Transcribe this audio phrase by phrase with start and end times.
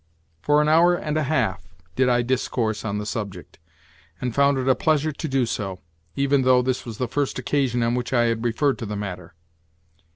[0.41, 3.59] For an hour and a half did I discourse on the subject,
[4.19, 5.77] and found it a pleasure to do so,
[6.15, 9.35] even though this was the first occasion on which I had referred to the matter.